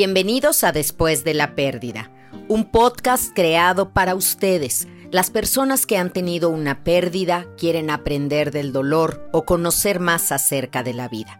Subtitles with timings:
[0.00, 2.10] Bienvenidos a Después de la Pérdida,
[2.48, 8.72] un podcast creado para ustedes, las personas que han tenido una pérdida, quieren aprender del
[8.72, 11.38] dolor o conocer más acerca de la vida.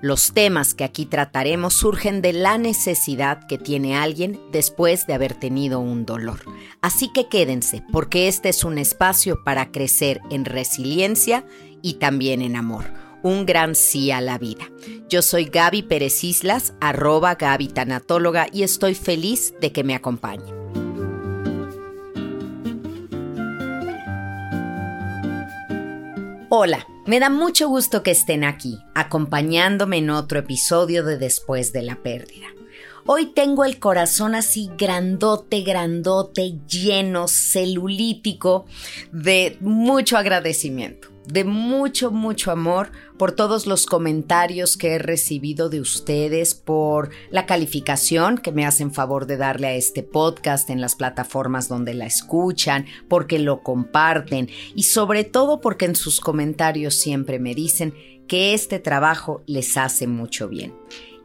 [0.00, 5.34] Los temas que aquí trataremos surgen de la necesidad que tiene alguien después de haber
[5.34, 6.40] tenido un dolor.
[6.80, 11.44] Así que quédense, porque este es un espacio para crecer en resiliencia
[11.82, 12.86] y también en amor
[13.22, 14.70] un gran sí a la vida.
[15.08, 20.56] Yo soy Gaby Pérez Islas, arroba Gaby Tanatóloga, y estoy feliz de que me acompañen.
[26.50, 31.82] Hola, me da mucho gusto que estén aquí, acompañándome en otro episodio de Después de
[31.82, 32.46] la Pérdida.
[33.04, 38.66] Hoy tengo el corazón así grandote, grandote, lleno, celulítico,
[39.12, 45.80] de mucho agradecimiento de mucho, mucho amor por todos los comentarios que he recibido de
[45.80, 50.94] ustedes, por la calificación que me hacen favor de darle a este podcast en las
[50.94, 57.38] plataformas donde la escuchan, porque lo comparten y sobre todo porque en sus comentarios siempre
[57.38, 57.94] me dicen
[58.26, 60.74] que este trabajo les hace mucho bien.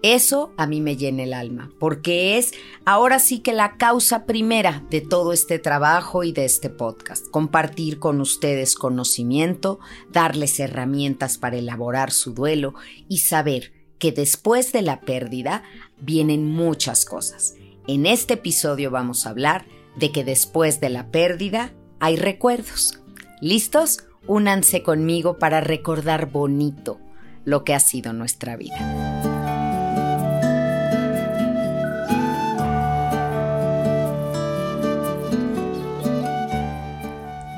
[0.03, 2.51] Eso a mí me llena el alma, porque es
[2.83, 7.25] ahora sí que la causa primera de todo este trabajo y de este podcast.
[7.31, 9.79] Compartir con ustedes conocimiento,
[10.11, 12.73] darles herramientas para elaborar su duelo
[13.07, 15.63] y saber que después de la pérdida
[16.01, 17.55] vienen muchas cosas.
[17.87, 19.65] En este episodio vamos a hablar
[19.95, 22.99] de que después de la pérdida hay recuerdos.
[23.39, 24.03] ¿Listos?
[24.27, 26.99] Únanse conmigo para recordar bonito
[27.45, 29.32] lo que ha sido nuestra vida.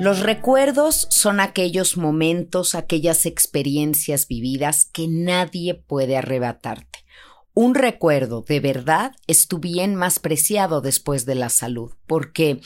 [0.06, 7.00] Los recuerdos son aquellos momentos, aquellas experiencias vividas que nadie puede arrebatarte.
[7.54, 12.60] Un recuerdo de verdad es tu bien más preciado después de la salud, porque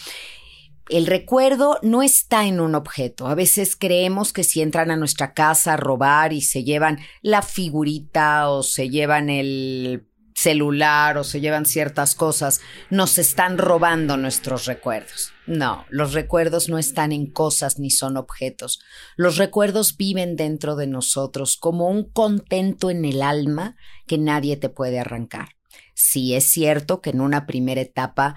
[0.91, 3.27] el recuerdo no está en un objeto.
[3.27, 7.41] A veces creemos que si entran a nuestra casa a robar y se llevan la
[7.41, 10.10] figurita o se llevan el
[10.41, 15.33] celular o se llevan ciertas cosas, nos están robando nuestros recuerdos.
[15.47, 18.81] No, los recuerdos no están en cosas ni son objetos.
[19.17, 24.71] Los recuerdos viven dentro de nosotros como un contento en el alma que nadie te
[24.71, 25.51] puede arrancar.
[25.95, 28.37] Sí es cierto que en una primera etapa,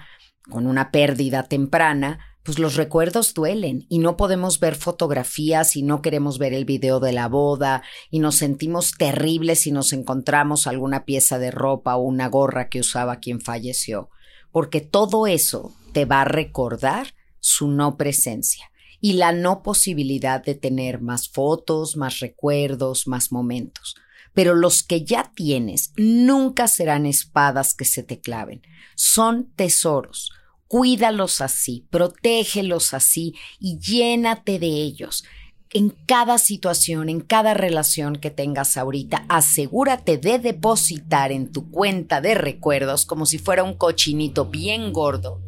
[0.50, 6.02] con una pérdida temprana, pues los recuerdos duelen y no podemos ver fotografías y no
[6.02, 11.06] queremos ver el video de la boda y nos sentimos terribles si nos encontramos alguna
[11.06, 14.10] pieza de ropa o una gorra que usaba quien falleció,
[14.52, 20.54] porque todo eso te va a recordar su no presencia y la no posibilidad de
[20.54, 23.96] tener más fotos, más recuerdos, más momentos.
[24.34, 28.62] Pero los que ya tienes nunca serán espadas que se te claven,
[28.96, 30.30] son tesoros
[30.68, 35.24] Cuídalos así, protégelos así y llénate de ellos.
[35.70, 42.20] En cada situación, en cada relación que tengas ahorita, asegúrate de depositar en tu cuenta
[42.20, 45.42] de recuerdos, como si fuera un cochinito bien gordo,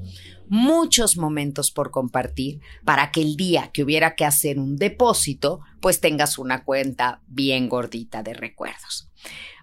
[0.49, 6.01] muchos momentos por compartir para que el día que hubiera que hacer un depósito, pues
[6.01, 9.09] tengas una cuenta bien gordita de recuerdos.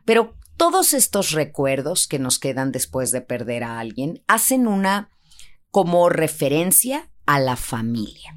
[0.06, 5.09] Pero todos estos recuerdos que nos quedan después de perder a alguien hacen una
[5.73, 8.35] como referencia a la familia.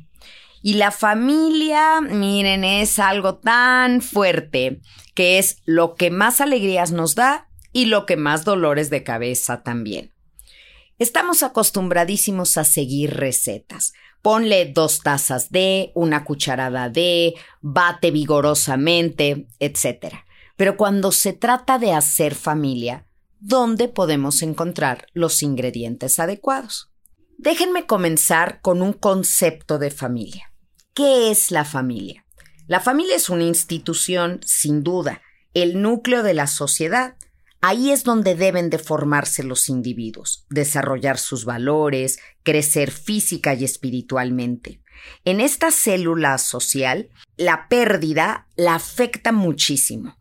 [0.63, 4.81] Y la familia, miren, es algo tan fuerte
[5.15, 9.63] que es lo que más alegrías nos da y lo que más dolores de cabeza
[9.63, 10.15] también.
[10.99, 13.93] Estamos acostumbradísimos a seguir recetas.
[14.23, 20.07] Ponle dos tazas de, una cucharada de, bate vigorosamente, etc.
[20.57, 23.07] Pero cuando se trata de hacer familia,
[23.41, 26.96] ¿dónde podemos encontrar los ingredientes adecuados?
[27.39, 30.53] Déjenme comenzar con un concepto de familia.
[30.95, 32.25] ¿Qué es la familia?
[32.67, 35.21] La familia es una institución, sin duda,
[35.53, 37.17] el núcleo de la sociedad.
[37.61, 44.81] Ahí es donde deben de formarse los individuos, desarrollar sus valores, crecer física y espiritualmente.
[45.25, 50.17] En esta célula social, la pérdida la afecta muchísimo,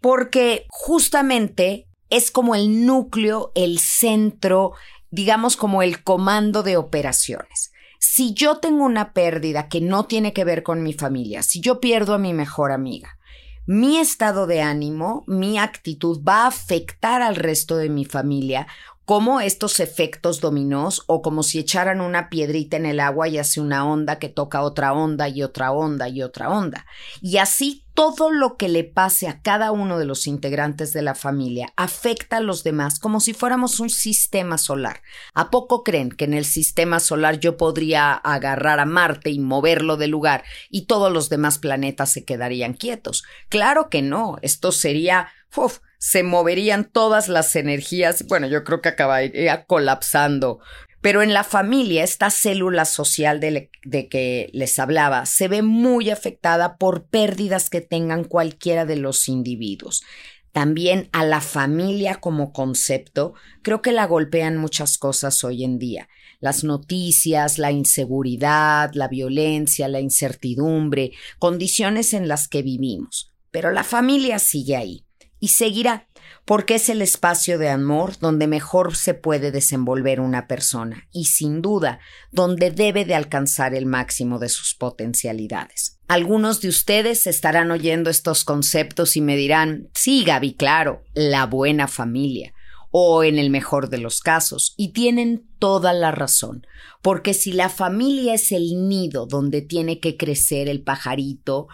[0.00, 4.72] porque justamente es como el núcleo, el centro,
[5.16, 7.72] digamos como el comando de operaciones.
[7.98, 11.80] Si yo tengo una pérdida que no tiene que ver con mi familia, si yo
[11.80, 13.18] pierdo a mi mejor amiga,
[13.64, 18.66] mi estado de ánimo, mi actitud va a afectar al resto de mi familia
[19.06, 23.62] como estos efectos dominós o como si echaran una piedrita en el agua y hace
[23.62, 26.84] una onda que toca otra onda y otra onda y otra onda.
[27.22, 31.14] Y así todo lo que le pase a cada uno de los integrantes de la
[31.14, 35.00] familia afecta a los demás como si fuéramos un sistema solar.
[35.32, 39.96] ¿A poco creen que en el sistema solar yo podría agarrar a Marte y moverlo
[39.96, 43.24] de lugar y todos los demás planetas se quedarían quietos?
[43.48, 48.26] Claro que no, esto sería uf, se moverían todas las energías.
[48.26, 50.60] Bueno, yo creo que acabaría colapsando.
[51.00, 56.10] Pero en la familia, esta célula social de, de, que les hablaba se ve muy
[56.10, 60.02] afectada por pérdidas que tengan cualquiera de los individuos.
[60.56, 66.08] También a la familia como concepto, creo que la golpean muchas cosas hoy en día.
[66.40, 73.34] Las noticias, la inseguridad, la violencia, la incertidumbre, condiciones en las que vivimos.
[73.50, 75.04] Pero la familia sigue ahí
[75.40, 76.08] y seguirá,
[76.44, 81.62] porque es el espacio de amor donde mejor se puede desenvolver una persona y sin
[81.62, 81.98] duda
[82.30, 85.98] donde debe de alcanzar el máximo de sus potencialidades.
[86.08, 91.88] Algunos de ustedes estarán oyendo estos conceptos y me dirán, sí, Gaby, claro, la buena
[91.88, 92.52] familia
[92.98, 96.66] o en el mejor de los casos, y tienen toda la razón,
[97.02, 101.68] porque si la familia es el nido donde tiene que crecer el pajarito,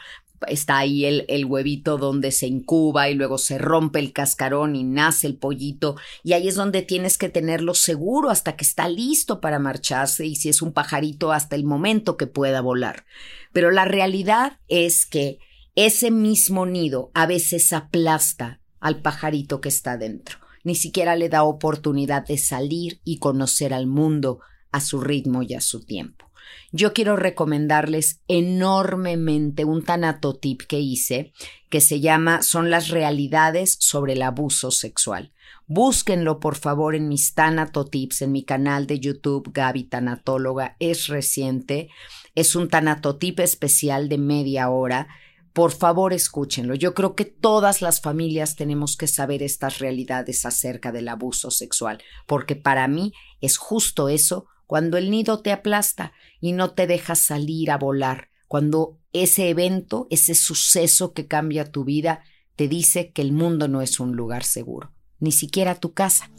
[0.49, 4.85] está ahí el, el, huevito donde se incuba y luego se rompe el cascarón y
[4.85, 9.41] nace el pollito y ahí es donde tienes que tenerlo seguro hasta que está listo
[9.41, 13.05] para marcharse y si es un pajarito hasta el momento que pueda volar.
[13.53, 15.39] Pero la realidad es que
[15.75, 20.39] ese mismo nido a veces aplasta al pajarito que está dentro.
[20.65, 24.41] Ni siquiera le da oportunidad de salir y conocer al mundo
[24.71, 26.32] a su ritmo y a su tiempo.
[26.71, 31.33] Yo quiero recomendarles enormemente un tanatotip que hice
[31.69, 35.33] que se llama Son las realidades sobre el abuso sexual.
[35.67, 40.77] Búsquenlo por favor en mis tanatotips en mi canal de YouTube Gaby Tanatóloga.
[40.81, 41.89] Es reciente.
[42.35, 45.09] Es un tanatotip especial de media hora.
[45.53, 46.75] Por favor, escúchenlo.
[46.75, 52.03] Yo creo que todas las familias tenemos que saber estas realidades acerca del abuso sexual,
[52.27, 57.15] porque para mí es justo eso cuando el nido te aplasta y no te deja
[57.15, 62.23] salir a volar, cuando ese evento, ese suceso que cambia tu vida,
[62.57, 66.31] te dice que el mundo no es un lugar seguro, ni siquiera tu casa.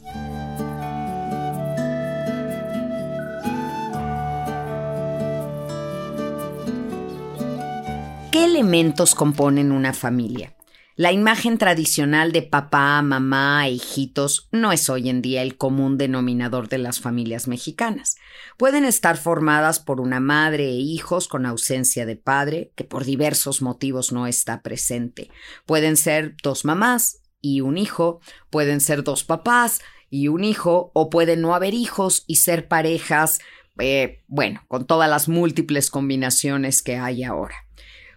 [8.30, 10.56] ¿Qué elementos componen una familia?
[10.96, 15.98] La imagen tradicional de papá, mamá e hijitos no es hoy en día el común
[15.98, 18.14] denominador de las familias mexicanas.
[18.58, 23.60] Pueden estar formadas por una madre e hijos con ausencia de padre, que por diversos
[23.60, 25.32] motivos no está presente.
[25.66, 29.80] Pueden ser dos mamás y un hijo, pueden ser dos papás
[30.10, 33.40] y un hijo, o pueden no haber hijos y ser parejas,
[33.80, 37.56] eh, bueno, con todas las múltiples combinaciones que hay ahora.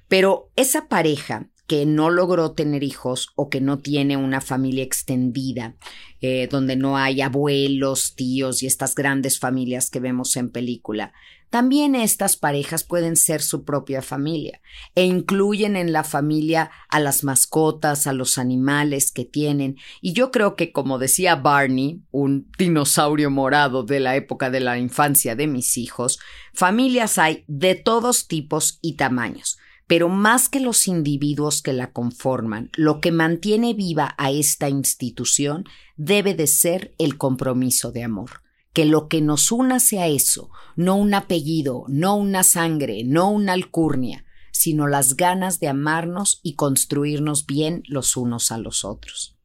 [0.08, 5.76] Pero esa pareja que no logró tener hijos o que no tiene una familia extendida,
[6.22, 11.14] eh, donde no hay abuelos, tíos y estas grandes familias que vemos en película.
[11.50, 14.62] También estas parejas pueden ser su propia familia
[14.96, 19.78] e incluyen en la familia a las mascotas, a los animales que tienen.
[20.02, 24.78] Y yo creo que, como decía Barney, un dinosaurio morado de la época de la
[24.78, 26.20] infancia de mis hijos,
[26.54, 32.70] familias hay de todos tipos y tamaños pero más que los individuos que la conforman,
[32.76, 35.64] lo que mantiene viva a esta institución
[35.96, 38.42] debe de ser el compromiso de amor.
[38.74, 43.54] Que lo que nos una sea eso, no un apellido, no una sangre, no una
[43.54, 49.37] alcurnia, sino las ganas de amarnos y construirnos bien los unos a los otros.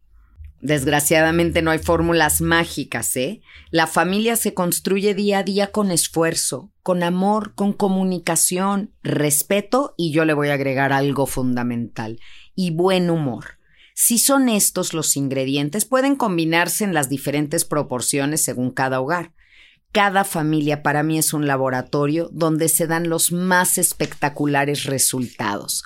[0.62, 3.40] Desgraciadamente no hay fórmulas mágicas, ¿eh?
[3.72, 10.12] La familia se construye día a día con esfuerzo, con amor, con comunicación, respeto y
[10.12, 12.20] yo le voy a agregar algo fundamental,
[12.54, 13.58] y buen humor.
[13.94, 19.32] Si son estos los ingredientes, pueden combinarse en las diferentes proporciones según cada hogar.
[19.90, 25.82] Cada familia para mí es un laboratorio donde se dan los más espectaculares resultados.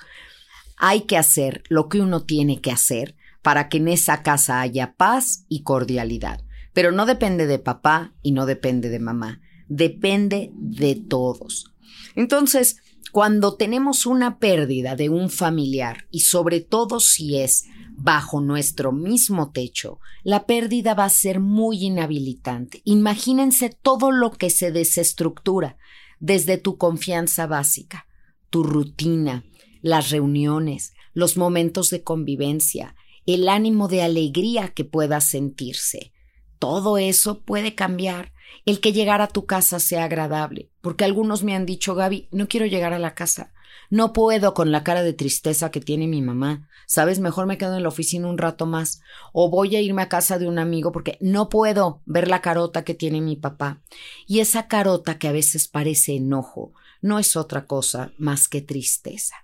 [0.77, 3.15] Hay que hacer lo que uno tiene que hacer
[3.47, 6.41] para que en esa casa haya paz y cordialidad.
[6.73, 9.39] Pero no depende de papá y no depende de mamá,
[9.69, 11.73] depende de todos.
[12.15, 12.81] Entonces,
[13.13, 17.63] cuando tenemos una pérdida de un familiar y sobre todo si es
[17.95, 22.81] bajo nuestro mismo techo, la pérdida va a ser muy inhabilitante.
[22.83, 25.77] Imagínense todo lo que se desestructura
[26.19, 28.07] desde tu confianza básica,
[28.49, 29.45] tu rutina,
[29.81, 32.93] las reuniones, los momentos de convivencia,
[33.27, 36.13] el ánimo de alegría que pueda sentirse.
[36.59, 38.33] todo eso puede cambiar.
[38.65, 42.47] El que llegar a tu casa sea agradable, porque algunos me han dicho, Gaby, no
[42.47, 43.53] quiero llegar a la casa.
[43.89, 46.67] No puedo con la cara de tristeza que tiene mi mamá.
[46.87, 49.01] Sabes, mejor me quedo en la oficina un rato más.
[49.33, 52.83] O voy a irme a casa de un amigo porque no puedo ver la carota
[52.83, 53.81] que tiene mi papá.
[54.25, 59.35] Y esa carota que a veces parece enojo no es otra cosa más que tristeza.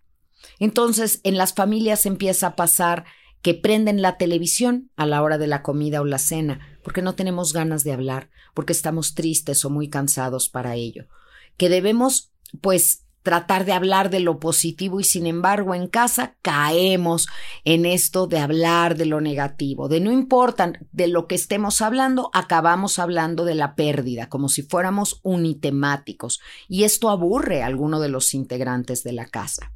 [0.59, 3.05] Entonces, en las familias empieza a pasar
[3.43, 7.13] que prenden la televisión a la hora de la comida o la cena, porque no
[7.13, 11.07] tenemos ganas de hablar, porque estamos tristes o muy cansados para ello.
[11.57, 12.31] Que debemos,
[12.61, 17.27] pues, tratar de hablar de lo positivo y sin embargo en casa caemos
[17.63, 22.29] en esto de hablar de lo negativo, de no importa de lo que estemos hablando,
[22.33, 28.09] acabamos hablando de la pérdida, como si fuéramos unitemáticos, y esto aburre a alguno de
[28.09, 29.71] los integrantes de la casa.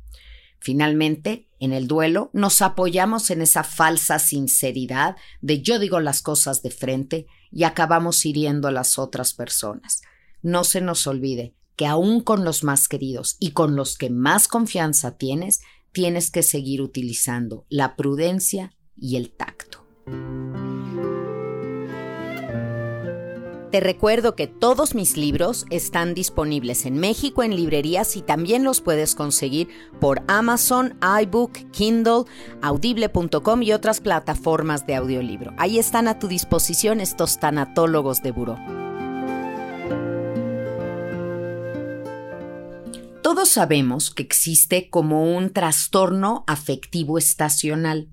[0.60, 6.62] Finalmente, en el duelo, nos apoyamos en esa falsa sinceridad de yo digo las cosas
[6.62, 10.02] de frente y acabamos hiriendo a las otras personas.
[10.42, 14.48] No se nos olvide, que aún con los más queridos y con los que más
[14.48, 15.62] confianza tienes,
[15.92, 19.87] tienes que seguir utilizando la prudencia y el tacto.
[23.72, 28.80] Te recuerdo que todos mis libros están disponibles en México en librerías y también los
[28.80, 29.68] puedes conseguir
[30.00, 32.24] por Amazon, iBook, Kindle,
[32.62, 35.54] audible.com y otras plataformas de audiolibro.
[35.58, 38.58] Ahí están a tu disposición estos tanatólogos de buró.
[43.28, 48.08] Todos sabemos que existe como un trastorno afectivo estacional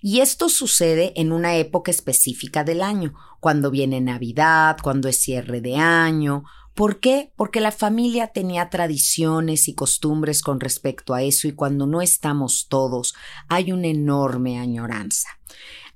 [0.00, 5.60] y esto sucede en una época específica del año, cuando viene Navidad, cuando es cierre
[5.60, 6.44] de año.
[6.74, 7.32] ¿Por qué?
[7.34, 12.68] Porque la familia tenía tradiciones y costumbres con respecto a eso y cuando no estamos
[12.68, 13.14] todos
[13.48, 15.39] hay una enorme añoranza.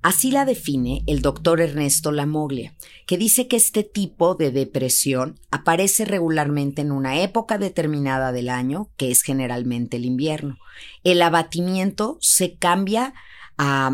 [0.05, 2.75] Así la define el doctor Ernesto Lamoglia,
[3.07, 8.91] que dice que este tipo de depresión aparece regularmente en una época determinada del año,
[8.99, 10.59] que es generalmente el invierno.
[11.05, 13.15] El abatimiento se cambia
[13.57, 13.93] a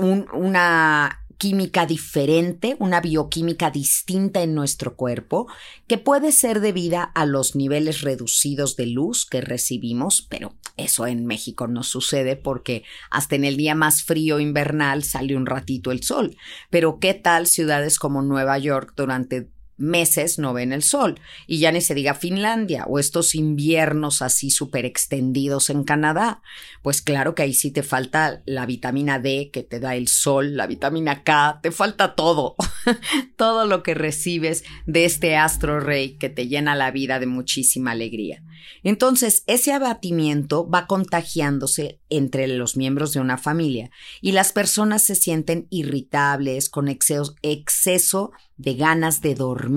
[0.00, 5.48] una química diferente, una bioquímica distinta en nuestro cuerpo,
[5.86, 11.24] que puede ser debida a los niveles reducidos de luz que recibimos, pero eso en
[11.24, 16.02] México no sucede porque hasta en el día más frío invernal sale un ratito el
[16.02, 16.36] sol.
[16.68, 19.48] Pero ¿qué tal ciudades como Nueva York durante
[19.80, 21.18] meses no ven el sol.
[21.46, 26.42] Y ya ni se diga Finlandia o estos inviernos así súper extendidos en Canadá.
[26.82, 30.56] Pues claro que ahí sí te falta la vitamina D que te da el sol,
[30.56, 32.56] la vitamina K, te falta todo,
[33.36, 37.92] todo lo que recibes de este astro rey que te llena la vida de muchísima
[37.92, 38.42] alegría.
[38.82, 45.14] Entonces, ese abatimiento va contagiándose entre los miembros de una familia y las personas se
[45.14, 49.69] sienten irritables, con exceso, exceso de ganas de dormir,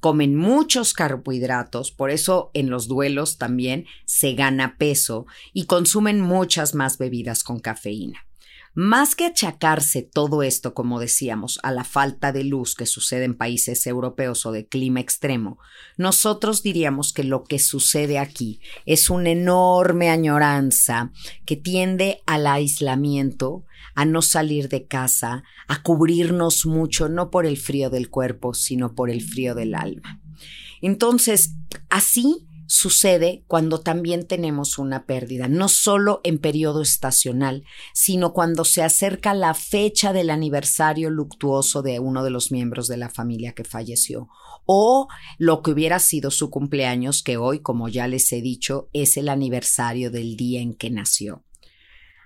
[0.00, 6.74] comen muchos carbohidratos, por eso en los duelos también se gana peso y consumen muchas
[6.74, 8.29] más bebidas con cafeína.
[8.74, 13.36] Más que achacarse todo esto, como decíamos, a la falta de luz que sucede en
[13.36, 15.58] países europeos o de clima extremo,
[15.96, 21.10] nosotros diríamos que lo que sucede aquí es una enorme añoranza
[21.46, 23.64] que tiende al aislamiento,
[23.96, 28.94] a no salir de casa, a cubrirnos mucho, no por el frío del cuerpo, sino
[28.94, 30.20] por el frío del alma.
[30.80, 31.56] Entonces,
[31.88, 38.84] así sucede cuando también tenemos una pérdida, no solo en periodo estacional, sino cuando se
[38.84, 43.64] acerca la fecha del aniversario luctuoso de uno de los miembros de la familia que
[43.64, 44.28] falleció,
[44.66, 49.16] o lo que hubiera sido su cumpleaños, que hoy, como ya les he dicho, es
[49.16, 51.42] el aniversario del día en que nació.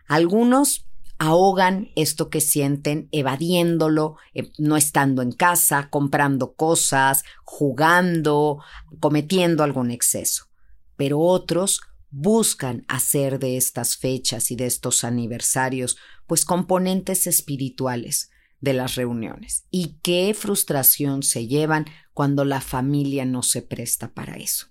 [0.06, 0.84] Algunos
[1.24, 8.62] ahogan esto que sienten evadiéndolo, eh, no estando en casa, comprando cosas, jugando,
[9.00, 10.46] cometiendo algún exceso.
[10.96, 18.74] Pero otros buscan hacer de estas fechas y de estos aniversarios pues componentes espirituales de
[18.74, 19.64] las reuniones.
[19.70, 24.66] Y qué frustración se llevan cuando la familia no se presta para eso.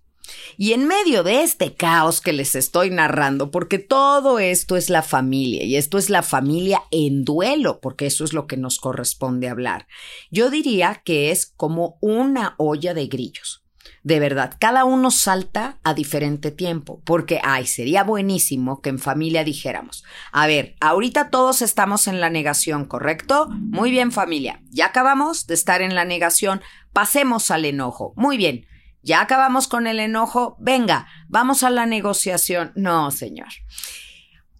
[0.58, 5.02] Y en medio de este caos que les estoy narrando, porque todo esto es la
[5.02, 9.50] familia y esto es la familia en duelo, porque eso es lo que nos corresponde
[9.50, 9.88] hablar,
[10.32, 13.64] yo diría que es como una olla de grillos.
[14.04, 19.46] De verdad, cada uno salta a diferente tiempo, porque, ay, sería buenísimo que en familia
[19.46, 23.48] dijéramos, a ver, ahorita todos estamos en la negación, ¿correcto?
[23.50, 26.62] Muy bien familia, ya acabamos de estar en la negación,
[26.92, 28.14] pasemos al enojo.
[28.18, 28.66] Muy bien,
[29.04, 32.72] ya acabamos con el enojo, venga, vamos a la negociación.
[32.76, 33.50] No, señor.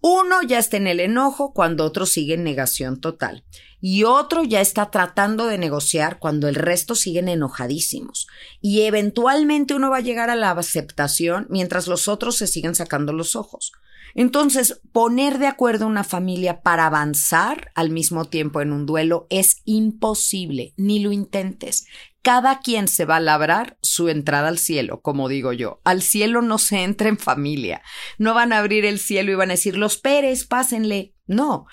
[0.00, 3.42] Uno ya está en el enojo cuando otro sigue en negación total.
[3.80, 8.26] Y otro ya está tratando de negociar cuando el resto siguen enojadísimos.
[8.60, 13.14] Y eventualmente uno va a llegar a la aceptación mientras los otros se siguen sacando
[13.14, 13.72] los ojos.
[14.14, 19.60] Entonces, poner de acuerdo una familia para avanzar al mismo tiempo en un duelo es
[19.64, 21.86] imposible, ni lo intentes.
[22.22, 25.80] Cada quien se va a labrar su entrada al cielo, como digo yo.
[25.84, 27.82] Al cielo no se entra en familia.
[28.16, 31.14] No van a abrir el cielo y van a decir, los Pérez, pásenle.
[31.26, 31.66] No.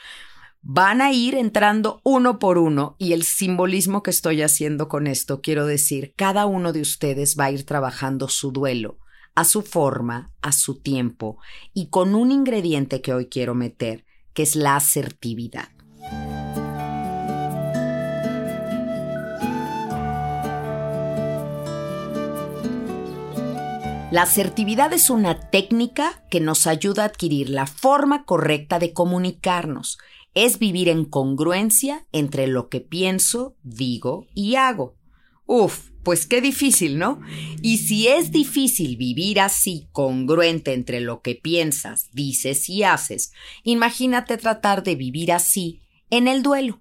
[0.61, 5.41] Van a ir entrando uno por uno y el simbolismo que estoy haciendo con esto,
[5.41, 9.00] quiero decir, cada uno de ustedes va a ir trabajando su duelo
[9.35, 11.37] a su forma, a su tiempo
[11.73, 15.69] y con un ingrediente que hoy quiero meter, que es la asertividad.
[24.11, 29.99] La asertividad es una técnica que nos ayuda a adquirir la forma correcta de comunicarnos.
[30.33, 34.95] Es vivir en congruencia entre lo que pienso, digo y hago.
[35.53, 37.19] Uf, pues qué difícil, ¿no?
[37.61, 44.37] Y si es difícil vivir así, congruente entre lo que piensas, dices y haces, imagínate
[44.37, 46.79] tratar de vivir así en el duelo.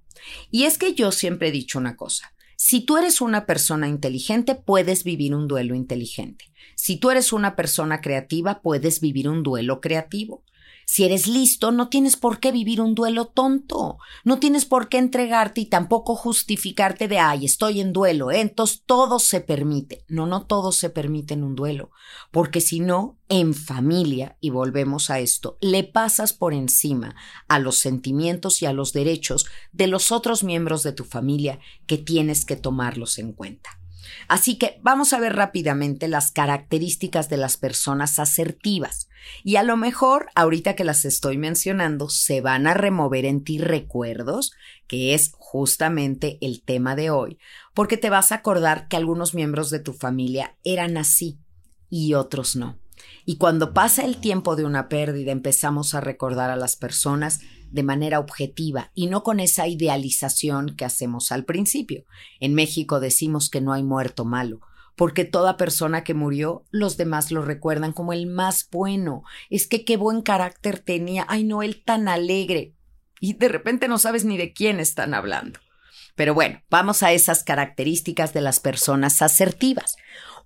[0.53, 2.33] Y es que yo siempre he dicho una cosa.
[2.55, 6.45] Si tú eres una persona inteligente, puedes vivir un duelo inteligente.
[6.77, 10.45] Si tú eres una persona creativa, puedes vivir un duelo creativo.
[10.93, 13.99] Si eres listo, no tienes por qué vivir un duelo tonto.
[14.25, 18.41] No tienes por qué entregarte y tampoco justificarte de, ay, estoy en duelo, ¿eh?
[18.41, 20.05] entonces todo se permite.
[20.09, 21.93] No, no todo se permite en un duelo.
[22.33, 27.15] Porque si no, en familia, y volvemos a esto, le pasas por encima
[27.47, 31.99] a los sentimientos y a los derechos de los otros miembros de tu familia que
[31.99, 33.80] tienes que tomarlos en cuenta.
[34.29, 39.09] Así que vamos a ver rápidamente las características de las personas asertivas.
[39.45, 43.59] Y a lo mejor, ahorita que las estoy mencionando, se van a remover en ti
[43.59, 44.53] recuerdos,
[44.87, 47.39] que es justamente el tema de hoy,
[47.75, 51.39] porque te vas a acordar que algunos miembros de tu familia eran así
[51.89, 52.79] y otros no.
[53.25, 57.83] Y cuando pasa el tiempo de una pérdida empezamos a recordar a las personas de
[57.83, 62.05] manera objetiva y no con esa idealización que hacemos al principio.
[62.41, 64.61] En México decimos que no hay muerto malo,
[64.97, 69.23] porque toda persona que murió, los demás lo recuerdan como el más bueno.
[69.49, 72.75] Es que qué buen carácter tenía, ay no, él tan alegre.
[73.21, 75.61] Y de repente no sabes ni de quién están hablando.
[76.17, 79.97] Pero bueno, vamos a esas características de las personas asertivas.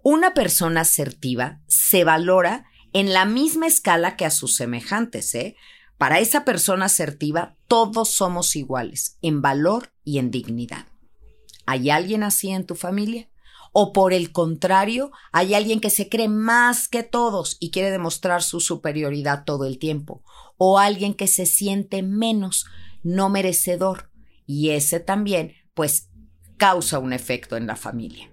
[0.02, 5.56] Una persona asertiva se valora en la misma escala que a sus semejantes, ¿eh?
[5.98, 10.87] Para esa persona asertiva, todos somos iguales en valor y en dignidad.
[11.66, 13.28] ¿Hay alguien así en tu familia?
[13.72, 18.42] ¿O por el contrario, hay alguien que se cree más que todos y quiere demostrar
[18.42, 20.22] su superioridad todo el tiempo?
[20.57, 22.66] ¿O alguien que se siente menos,
[23.02, 24.11] no merecedor?
[24.46, 26.11] Y ese también, pues,
[26.57, 28.30] causa un efecto en la familia.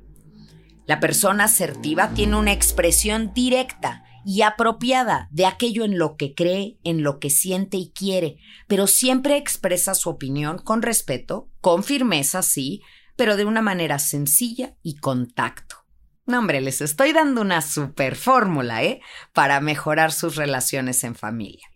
[0.86, 6.80] La persona asertiva tiene una expresión directa y apropiada de aquello en lo que cree,
[6.84, 12.42] en lo que siente y quiere, pero siempre expresa su opinión con respeto, con firmeza,
[12.42, 12.82] sí,
[13.16, 15.78] pero de una manera sencilla y con tacto.
[16.26, 19.02] No, hombre, les estoy dando una super fórmula, ¿eh?
[19.34, 21.68] Para mejorar sus relaciones en familia.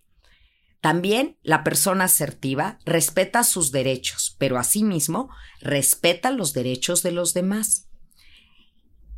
[0.82, 5.30] También la persona asertiva respeta sus derechos, pero asimismo
[5.60, 7.90] respeta los derechos de los demás.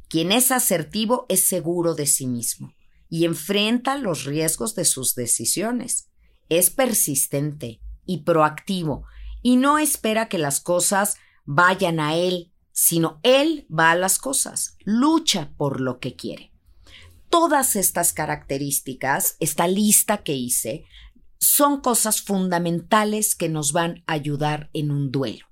[0.07, 2.76] Quien es asertivo es seguro de sí mismo
[3.09, 6.09] y enfrenta los riesgos de sus decisiones.
[6.49, 9.05] Es persistente y proactivo
[9.41, 14.77] y no espera que las cosas vayan a él, sino él va a las cosas,
[14.83, 16.51] lucha por lo que quiere.
[17.29, 20.85] Todas estas características, esta lista que hice,
[21.39, 25.46] son cosas fundamentales que nos van a ayudar en un duelo.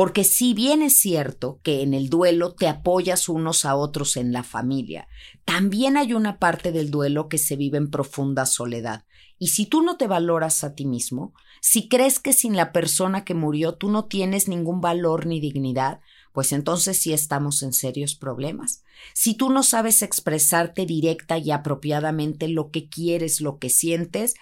[0.00, 4.32] Porque si bien es cierto que en el duelo te apoyas unos a otros en
[4.32, 5.08] la familia,
[5.44, 9.04] también hay una parte del duelo que se vive en profunda soledad.
[9.38, 13.26] Y si tú no te valoras a ti mismo, si crees que sin la persona
[13.26, 16.00] que murió tú no tienes ningún valor ni dignidad,
[16.32, 18.82] pues entonces sí estamos en serios problemas.
[19.12, 24.32] Si tú no sabes expresarte directa y apropiadamente lo que quieres, lo que sientes,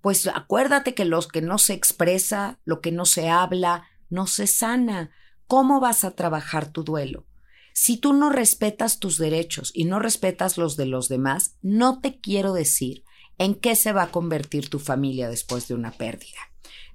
[0.00, 4.46] pues acuérdate que los que no se expresa, lo que no se habla, no se
[4.46, 5.10] sana.
[5.46, 7.26] ¿Cómo vas a trabajar tu duelo?
[7.72, 12.20] Si tú no respetas tus derechos y no respetas los de los demás, no te
[12.20, 13.04] quiero decir
[13.38, 16.38] en qué se va a convertir tu familia después de una pérdida.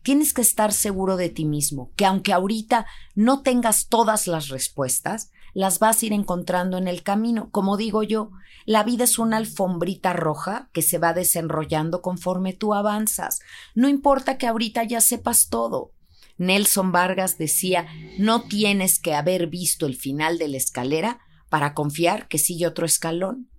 [0.03, 5.31] Tienes que estar seguro de ti mismo, que aunque ahorita no tengas todas las respuestas,
[5.53, 7.49] las vas a ir encontrando en el camino.
[7.51, 8.31] Como digo yo,
[8.65, 13.41] la vida es una alfombrita roja que se va desenrollando conforme tú avanzas.
[13.75, 15.91] No importa que ahorita ya sepas todo.
[16.39, 17.85] Nelson Vargas decía,
[18.17, 22.85] no tienes que haber visto el final de la escalera para confiar que sigue otro
[22.85, 23.49] escalón.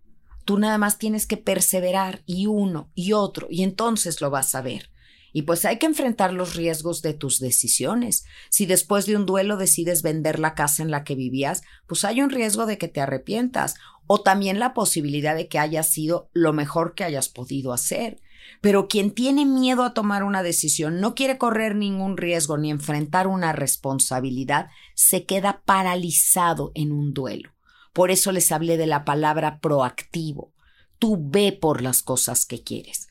[0.45, 4.63] Tú nada más tienes que perseverar y uno y otro y entonces lo vas a
[4.63, 4.91] ver.
[5.33, 8.25] Y pues hay que enfrentar los riesgos de tus decisiones.
[8.49, 12.21] Si después de un duelo decides vender la casa en la que vivías, pues hay
[12.21, 16.53] un riesgo de que te arrepientas o también la posibilidad de que haya sido lo
[16.53, 18.21] mejor que hayas podido hacer.
[18.61, 23.27] Pero quien tiene miedo a tomar una decisión, no quiere correr ningún riesgo ni enfrentar
[23.27, 27.53] una responsabilidad, se queda paralizado en un duelo.
[27.93, 30.53] Por eso les hablé de la palabra proactivo.
[30.99, 33.09] Tú ve por las cosas que quieres.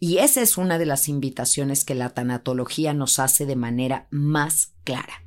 [0.00, 4.74] Y esa es una de las invitaciones que la tanatología nos hace de manera más
[4.84, 5.24] clara.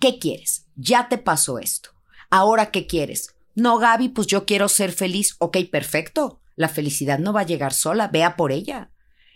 [0.00, 0.66] ¿Qué quieres?
[0.74, 1.90] Ya te pasó esto.
[2.28, 3.34] Ahora, ¿qué quieres?
[3.54, 5.36] No, Gaby, pues yo quiero ser feliz.
[5.38, 6.40] Ok, perfecto.
[6.56, 8.90] La felicidad no va a llegar sola, vea por ella.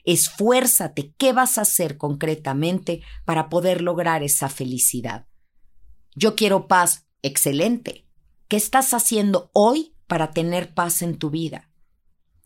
[0.04, 5.26] Esfuérzate, ¿qué vas a hacer concretamente para poder lograr esa felicidad?
[6.14, 8.06] Yo quiero paz, excelente.
[8.48, 11.70] ¿Qué estás haciendo hoy para tener paz en tu vida?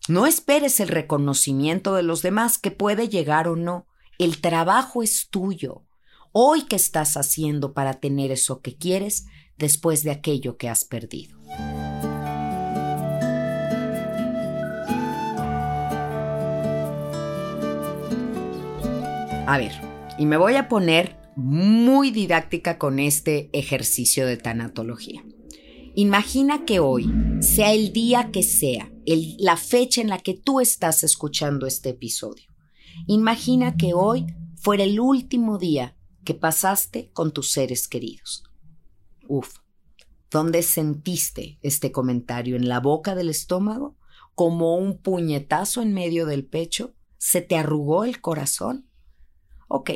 [0.09, 3.87] No esperes el reconocimiento de los demás que puede llegar o no.
[4.19, 5.85] El trabajo es tuyo.
[6.33, 11.39] Hoy, ¿qué estás haciendo para tener eso que quieres después de aquello que has perdido?
[19.45, 19.73] A ver,
[20.19, 25.25] y me voy a poner muy didáctica con este ejercicio de tanatología.
[25.97, 28.93] Imagina que hoy, sea el día que sea,
[29.39, 32.45] la fecha en la que tú estás escuchando este episodio.
[33.09, 38.45] Imagina que hoy fuera el último día que pasaste con tus seres queridos.
[39.27, 39.57] Uf,
[40.31, 42.55] ¿dónde sentiste este comentario?
[42.55, 43.97] ¿En la boca del estómago?
[44.37, 46.95] ¿Como un puñetazo en medio del pecho?
[47.19, 48.87] ¿Se te arrugó el corazón?
[49.75, 49.91] Ok,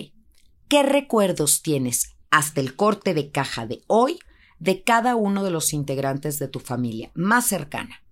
[0.69, 4.19] ¿qué recuerdos tienes hasta el corte de caja de hoy
[4.59, 8.03] de cada uno de los integrantes de tu familia más cercana?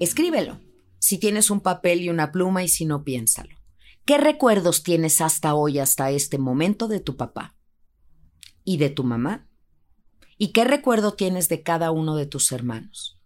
[0.00, 0.60] Escríbelo,
[0.98, 3.54] si tienes un papel y una pluma y si no, piénsalo.
[4.04, 7.54] ¿Qué recuerdos tienes hasta hoy, hasta este momento de tu papá?
[8.64, 9.48] ¿Y de tu mamá?
[10.36, 13.20] ¿Y qué recuerdo tienes de cada uno de tus hermanos?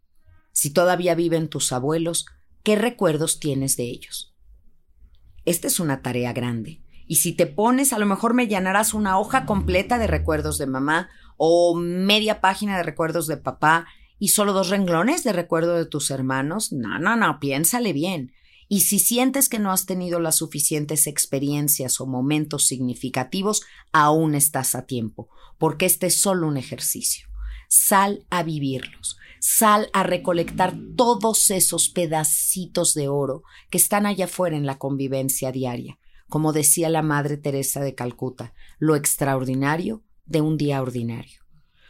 [0.53, 2.27] Si todavía viven tus abuelos,
[2.63, 4.37] ¿qué recuerdos tienes de ellos?
[5.47, 9.19] Esta es una tarea grande y si te pones, a lo mejor me llenarás una
[9.19, 13.89] hoja completa de recuerdos de mamá o media página de recuerdos de papá
[14.21, 16.71] y solo dos renglones de recuerdo de tus hermanos.
[16.71, 18.33] No, no, no, piénsale bien.
[18.69, 24.77] Y si sientes que no has tenido las suficientes experiencias o momentos significativos, aún estás
[24.77, 27.27] a tiempo, porque este es solo un ejercicio.
[27.69, 34.57] Sal a vivirlos, sal a recolectar todos esos pedacitos de oro que están allá afuera
[34.57, 35.99] en la convivencia diaria
[36.31, 41.43] como decía la Madre Teresa de Calcuta, lo extraordinario de un día ordinario,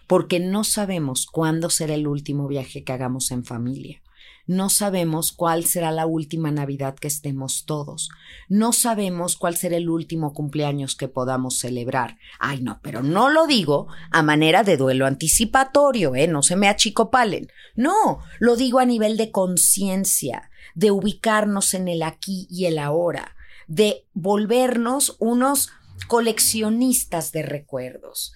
[0.09, 4.03] porque no sabemos cuándo será el último viaje que hagamos en familia.
[4.47, 8.09] No sabemos cuál será la última Navidad que estemos todos.
[8.49, 12.17] No sabemos cuál será el último cumpleaños que podamos celebrar.
[12.41, 16.27] Ay, no, pero no lo digo a manera de duelo anticipatorio, ¿eh?
[16.27, 17.47] No se me achicopalen.
[17.77, 23.37] No, lo digo a nivel de conciencia, de ubicarnos en el aquí y el ahora,
[23.71, 25.71] de volvernos unos
[26.09, 28.33] coleccionistas de recuerdos.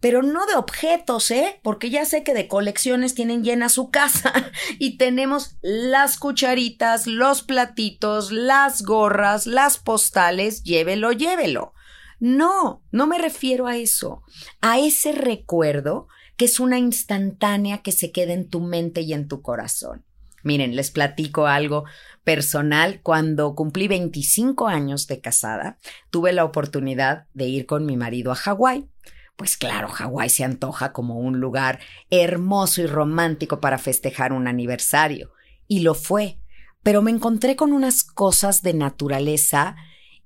[0.00, 1.60] Pero no de objetos, ¿eh?
[1.62, 4.32] Porque ya sé que de colecciones tienen llena su casa
[4.78, 11.74] y tenemos las cucharitas, los platitos, las gorras, las postales, llévelo, llévelo.
[12.18, 14.22] No, no me refiero a eso,
[14.62, 16.08] a ese recuerdo
[16.38, 20.06] que es una instantánea que se queda en tu mente y en tu corazón.
[20.42, 21.84] Miren, les platico algo
[22.24, 23.00] personal.
[23.02, 25.78] Cuando cumplí 25 años de casada,
[26.10, 28.88] tuve la oportunidad de ir con mi marido a Hawái.
[29.36, 35.32] Pues claro, Hawái se antoja como un lugar hermoso y romántico para festejar un aniversario.
[35.66, 36.38] Y lo fue.
[36.82, 39.76] Pero me encontré con unas cosas de naturaleza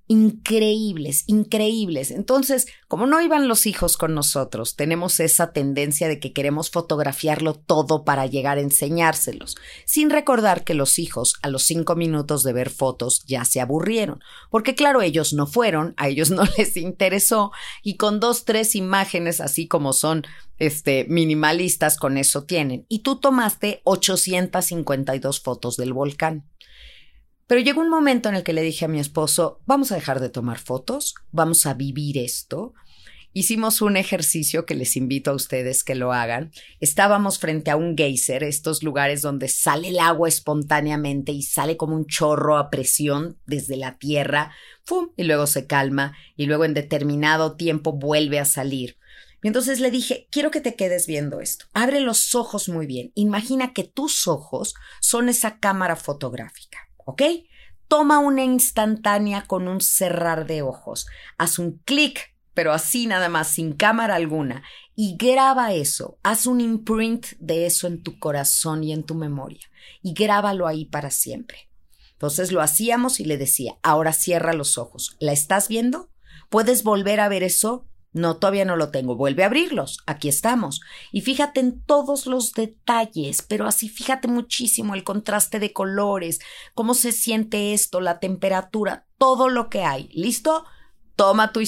[0.09, 2.11] increíbles, increíbles.
[2.11, 7.55] Entonces, como no iban los hijos con nosotros, tenemos esa tendencia de que queremos fotografiarlo
[7.55, 12.53] todo para llegar a enseñárselos, sin recordar que los hijos a los cinco minutos de
[12.53, 17.51] ver fotos ya se aburrieron, porque claro, ellos no fueron, a ellos no les interesó,
[17.83, 20.25] y con dos, tres imágenes así como son,
[20.59, 22.87] este, minimalistas, con eso tienen.
[22.88, 26.45] Y tú tomaste 852 fotos del volcán.
[27.47, 30.19] Pero llegó un momento en el que le dije a mi esposo, vamos a dejar
[30.19, 32.75] de tomar fotos, vamos a vivir esto.
[33.33, 36.51] hicimos un ejercicio que les invito a ustedes que lo hagan.
[36.81, 41.95] Estábamos frente a un geyser, estos lugares donde sale el agua espontáneamente y sale como
[41.95, 44.53] un chorro a presión desde la tierra,
[44.85, 45.11] ¡fum!
[45.17, 48.97] y luego se calma y luego en determinado tiempo vuelve a salir.
[49.43, 51.67] Y entonces le dije, quiero que te quedes viendo esto.
[51.73, 53.13] Abre los ojos muy bien.
[53.15, 57.23] Imagina que tus ojos son esa cámara fotográfica, ¿ok?
[57.88, 61.07] Toma una instantánea con un cerrar de ojos.
[61.38, 64.62] Haz un clic pero así nada más, sin cámara alguna,
[64.95, 69.61] y graba eso, haz un imprint de eso en tu corazón y en tu memoria,
[70.03, 71.69] y grábalo ahí para siempre.
[72.12, 75.19] Entonces lo hacíamos y le decía, ahora cierra los ojos.
[75.21, 76.09] ¿La estás viendo?
[76.49, 77.85] ¿Puedes volver a ver eso?
[78.17, 79.15] No, todavía no lo tengo.
[79.15, 79.99] Vuelve a abrirlos.
[80.07, 80.81] Aquí estamos.
[81.13, 86.41] Y fíjate en todos los detalles, pero así fíjate muchísimo el contraste de colores,
[86.73, 90.09] cómo se siente esto, la temperatura, todo lo que hay.
[90.15, 90.65] ¿Listo?
[91.15, 91.61] Toma tu,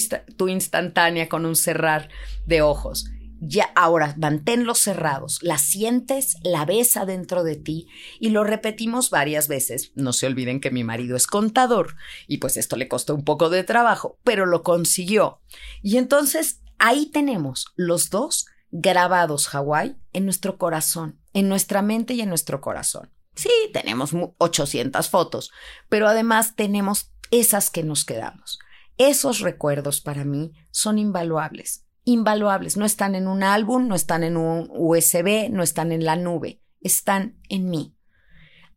[0.47, 2.09] instantánea con un cerrar
[2.47, 3.05] de ojos.
[3.41, 7.87] Ya ahora manténlos cerrados, la sientes, la ves adentro de ti
[8.19, 9.91] y lo repetimos varias veces.
[9.95, 11.95] No se olviden que mi marido es contador
[12.27, 15.41] y pues esto le costó un poco de trabajo, pero lo consiguió.
[15.81, 22.21] Y entonces ahí tenemos los dos grabados Hawái en nuestro corazón, en nuestra mente y
[22.21, 23.11] en nuestro corazón.
[23.35, 25.51] Sí, tenemos 800 fotos,
[25.87, 28.59] pero además tenemos esas que nos quedamos.
[28.97, 32.77] Esos recuerdos para mí son invaluables, invaluables.
[32.77, 36.61] No están en un álbum, no están en un USB, no están en la nube,
[36.81, 37.95] están en mí.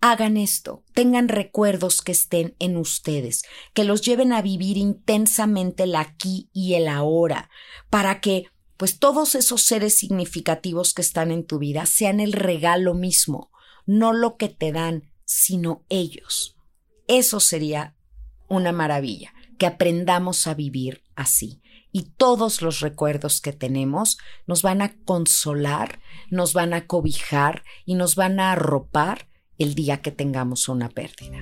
[0.00, 5.94] Hagan esto, tengan recuerdos que estén en ustedes, que los lleven a vivir intensamente el
[5.94, 7.50] aquí y el ahora,
[7.88, 12.94] para que pues todos esos seres significativos que están en tu vida sean el regalo
[12.94, 13.52] mismo,
[13.86, 16.56] no lo que te dan, sino ellos.
[17.06, 17.94] Eso sería
[18.48, 21.61] una maravilla que aprendamos a vivir así.
[21.92, 26.00] Y todos los recuerdos que tenemos nos van a consolar,
[26.30, 29.28] nos van a cobijar y nos van a arropar
[29.58, 31.38] el día que tengamos una pérdida.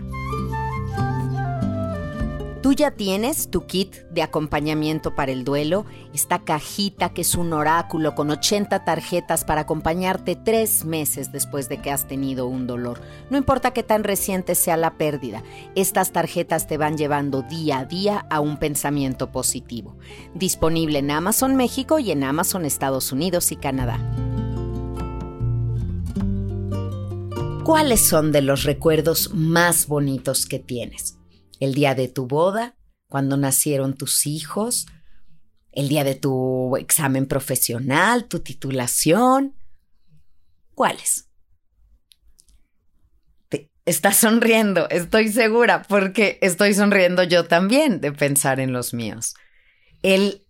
[2.63, 7.55] Tú ya tienes tu kit de acompañamiento para el duelo, esta cajita que es un
[7.55, 13.01] oráculo con 80 tarjetas para acompañarte tres meses después de que has tenido un dolor.
[13.31, 15.43] No importa qué tan reciente sea la pérdida,
[15.75, 19.97] estas tarjetas te van llevando día a día a un pensamiento positivo.
[20.35, 23.99] Disponible en Amazon México y en Amazon Estados Unidos y Canadá.
[27.65, 31.20] ¿Cuáles son de los recuerdos más bonitos que tienes?
[31.61, 32.77] El día de tu boda,
[33.09, 34.87] cuando nacieron tus hijos,
[35.73, 39.55] el día de tu examen profesional, tu titulación.
[40.75, 41.31] ¿Cuáles?
[43.91, 49.35] estás sonriendo, estoy segura, porque estoy sonriendo yo también de pensar en los míos.
[50.03, 50.47] El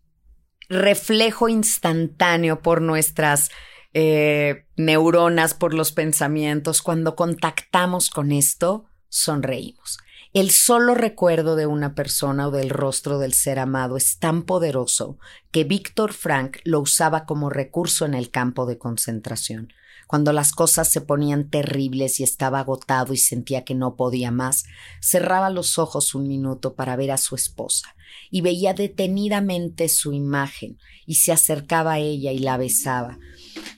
[0.68, 3.50] reflejo instantáneo por nuestras
[3.94, 9.98] eh, neuronas, por los pensamientos, cuando contactamos con esto, sonreímos.
[10.32, 15.18] El solo recuerdo de una persona o del rostro del ser amado es tan poderoso
[15.50, 19.72] que Víctor Frank lo usaba como recurso en el campo de concentración.
[20.06, 24.66] Cuando las cosas se ponían terribles y estaba agotado y sentía que no podía más,
[25.00, 27.96] cerraba los ojos un minuto para ver a su esposa
[28.30, 33.18] y veía detenidamente su imagen y se acercaba a ella y la besaba.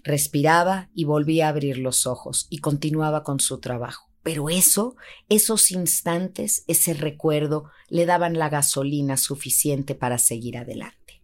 [0.04, 4.11] Respiraba y volvía a abrir los ojos y continuaba con su trabajo.
[4.22, 4.96] Pero eso,
[5.28, 11.20] esos instantes, ese recuerdo, le daban la gasolina suficiente para seguir adelante.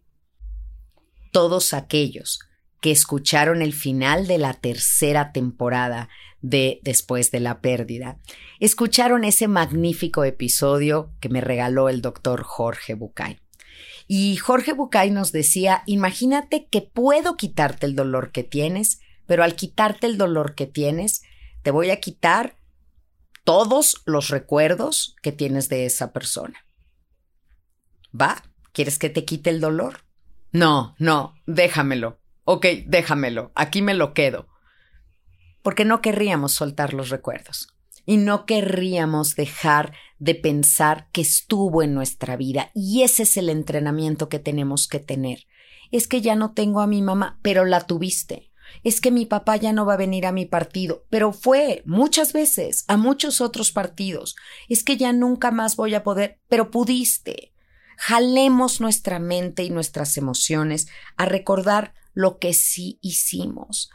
[1.31, 2.39] Todos aquellos
[2.81, 6.09] que escucharon el final de la tercera temporada
[6.41, 8.17] de Después de la pérdida,
[8.59, 13.39] escucharon ese magnífico episodio que me regaló el doctor Jorge Bucay.
[14.07, 19.55] Y Jorge Bucay nos decía, imagínate que puedo quitarte el dolor que tienes, pero al
[19.55, 21.21] quitarte el dolor que tienes,
[21.61, 22.55] te voy a quitar
[23.43, 26.65] todos los recuerdos que tienes de esa persona.
[28.19, 28.43] ¿Va?
[28.71, 30.05] ¿Quieres que te quite el dolor?
[30.51, 32.19] No, no, déjamelo.
[32.43, 33.51] Ok, déjamelo.
[33.55, 34.47] Aquí me lo quedo.
[35.61, 37.67] Porque no querríamos soltar los recuerdos.
[38.05, 42.71] Y no querríamos dejar de pensar que estuvo en nuestra vida.
[42.73, 45.45] Y ese es el entrenamiento que tenemos que tener.
[45.91, 48.48] Es que ya no tengo a mi mamá, pero la tuviste
[48.83, 52.33] es que mi papá ya no va a venir a mi partido, pero fue muchas
[52.33, 54.35] veces a muchos otros partidos.
[54.67, 57.53] Es que ya nunca más voy a poder, pero pudiste.
[57.97, 63.89] Jalemos nuestra mente y nuestras emociones a recordar lo que sí hicimos.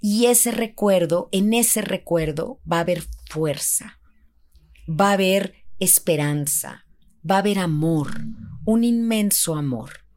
[0.00, 3.98] Y ese recuerdo, en ese recuerdo va a haber fuerza,
[4.88, 6.84] va a haber esperanza,
[7.28, 8.20] va a haber amor,
[8.64, 10.07] un inmenso amor.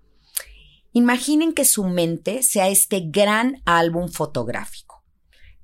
[0.94, 5.04] Imaginen que su mente sea este gran álbum fotográfico.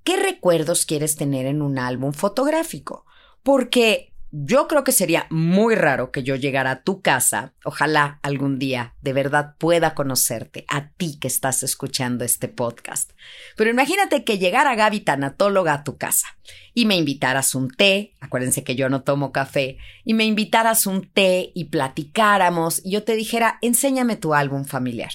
[0.03, 3.05] ¿Qué recuerdos quieres tener en un álbum fotográfico?
[3.43, 8.59] Porque yo creo que sería muy raro que yo llegara a tu casa, ojalá algún
[8.59, 13.11] día de verdad pueda conocerte, a ti que estás escuchando este podcast.
[13.55, 16.27] Pero imagínate que llegara Gaby tanatóloga a tu casa
[16.73, 21.09] y me invitaras un té, acuérdense que yo no tomo café, y me invitaras un
[21.09, 25.11] té y platicáramos y yo te dijera, enséñame tu álbum familiar.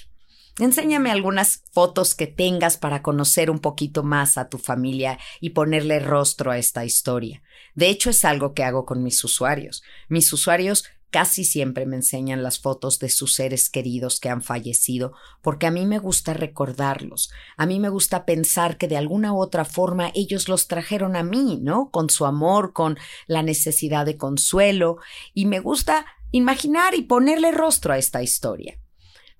[0.58, 5.98] Enséñame algunas fotos que tengas para conocer un poquito más a tu familia y ponerle
[5.98, 7.42] rostro a esta historia.
[7.74, 9.82] De hecho, es algo que hago con mis usuarios.
[10.08, 15.12] Mis usuarios casi siempre me enseñan las fotos de sus seres queridos que han fallecido,
[15.42, 19.40] porque a mí me gusta recordarlos, a mí me gusta pensar que de alguna u
[19.40, 21.90] otra forma ellos los trajeron a mí, ¿no?
[21.90, 24.96] Con su amor, con la necesidad de consuelo,
[25.34, 28.81] y me gusta imaginar y ponerle rostro a esta historia.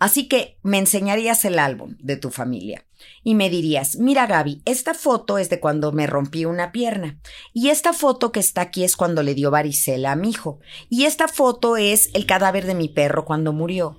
[0.03, 2.85] Así que me enseñarías el álbum de tu familia
[3.23, 7.21] y me dirías, mira Gaby, esta foto es de cuando me rompí una pierna
[7.53, 10.59] y esta foto que está aquí es cuando le dio varicela a mi hijo
[10.91, 13.97] y esta foto es el cadáver de mi perro cuando murió.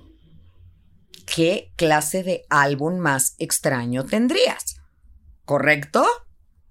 [1.24, 4.76] ¿Qué clase de álbum más extraño tendrías?
[5.46, 6.04] ¿Correcto?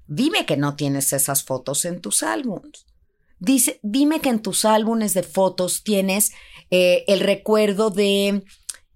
[0.06, 2.86] Dime que no tienes esas fotos en tus álbumes.
[3.40, 6.34] Dice, dime que en tus álbumes de fotos tienes
[6.70, 8.44] eh, el recuerdo de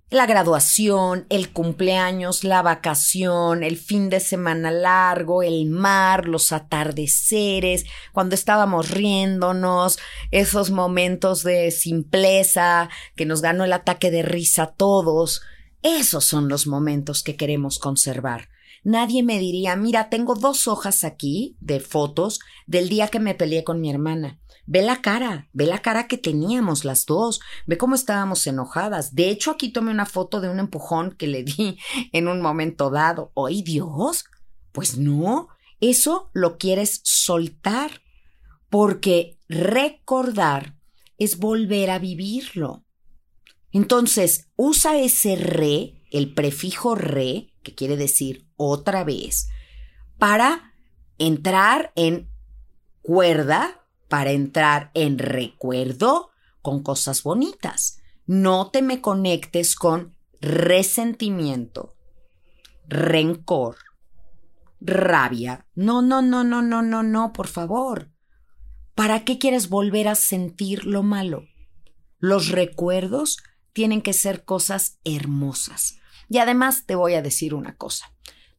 [0.09, 7.85] la graduación, el cumpleaños, la vacación, el fin de semana largo, el mar, los atardeceres,
[8.13, 9.99] cuando estábamos riéndonos,
[10.31, 15.41] esos momentos de simpleza que nos ganó el ataque de risa a todos.
[15.81, 18.47] Esos son los momentos que queremos conservar.
[18.83, 23.65] Nadie me diría, mira, tengo dos hojas aquí de fotos del día que me peleé
[23.65, 24.39] con mi hermana.
[24.69, 29.15] Ve la cara, ve la cara que teníamos las dos, ve cómo estábamos enojadas.
[29.15, 31.79] De hecho, aquí tomé una foto de un empujón que le di
[32.11, 33.31] en un momento dado.
[33.35, 34.25] ¡Ay, Dios!
[34.73, 35.47] Pues no,
[35.79, 38.01] eso lo quieres soltar,
[38.69, 40.75] porque recordar
[41.17, 42.83] es volver a vivirlo.
[43.71, 49.47] Entonces, usa ese re, el prefijo re, que quiere decir otra vez,
[50.17, 50.73] para
[51.17, 52.29] entrar en
[53.01, 57.99] cuerda para entrar en recuerdo con cosas bonitas.
[58.25, 61.95] No te me conectes con resentimiento,
[62.87, 63.77] rencor,
[64.79, 65.65] rabia.
[65.75, 68.11] No, no, no, no, no, no, no, por favor.
[68.95, 71.43] ¿Para qué quieres volver a sentir lo malo?
[72.19, 73.37] Los recuerdos
[73.73, 75.99] tienen que ser cosas hermosas.
[76.29, 78.11] Y además te voy a decir una cosa.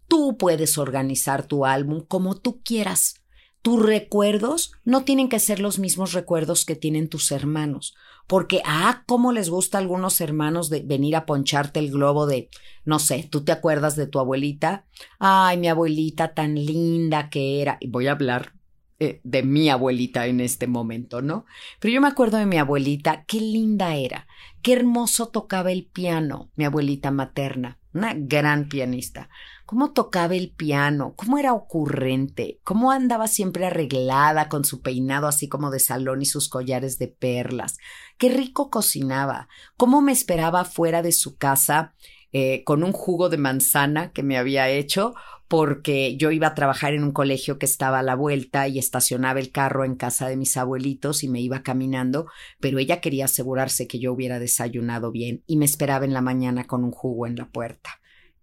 [0.06, 3.16] Tú puedes organizar tu álbum como tú quieras
[3.62, 7.94] tus recuerdos no tienen que ser los mismos recuerdos que tienen tus hermanos,
[8.26, 12.50] porque, ah, cómo les gusta a algunos hermanos de venir a poncharte el globo de,
[12.84, 14.84] no sé, tú te acuerdas de tu abuelita,
[15.18, 18.57] ay, mi abuelita tan linda que era, y voy a hablar
[18.98, 21.46] eh, de mi abuelita en este momento, ¿no?
[21.80, 24.26] Pero yo me acuerdo de mi abuelita, qué linda era,
[24.62, 29.28] qué hermoso tocaba el piano, mi abuelita materna, una gran pianista
[29.68, 35.46] cómo tocaba el piano, cómo era ocurrente, cómo andaba siempre arreglada con su peinado así
[35.46, 37.76] como de salón y sus collares de perlas,
[38.16, 41.92] qué rico cocinaba, cómo me esperaba fuera de su casa
[42.32, 45.14] eh, con un jugo de manzana que me había hecho
[45.48, 49.40] porque yo iba a trabajar en un colegio que estaba a la vuelta y estacionaba
[49.40, 52.26] el carro en casa de mis abuelitos y me iba caminando,
[52.60, 56.64] pero ella quería asegurarse que yo hubiera desayunado bien y me esperaba en la mañana
[56.66, 57.98] con un jugo en la puerta